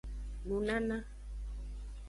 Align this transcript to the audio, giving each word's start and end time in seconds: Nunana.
Nunana. 0.47 0.97